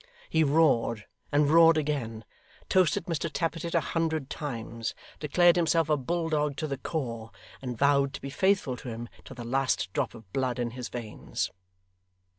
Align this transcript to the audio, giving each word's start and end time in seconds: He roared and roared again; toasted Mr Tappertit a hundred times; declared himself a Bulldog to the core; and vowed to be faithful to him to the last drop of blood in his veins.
He 0.31 0.43
roared 0.43 1.05
and 1.31 1.47
roared 1.47 1.77
again; 1.77 2.25
toasted 2.69 3.05
Mr 3.05 3.31
Tappertit 3.31 3.75
a 3.75 3.79
hundred 3.93 4.31
times; 4.31 4.95
declared 5.19 5.55
himself 5.55 5.89
a 5.91 5.95
Bulldog 5.95 6.55
to 6.57 6.65
the 6.65 6.79
core; 6.79 7.29
and 7.61 7.77
vowed 7.77 8.15
to 8.15 8.21
be 8.21 8.31
faithful 8.31 8.75
to 8.77 8.89
him 8.89 9.09
to 9.25 9.35
the 9.35 9.43
last 9.43 9.93
drop 9.93 10.15
of 10.15 10.33
blood 10.33 10.57
in 10.57 10.71
his 10.71 10.89
veins. 10.89 11.51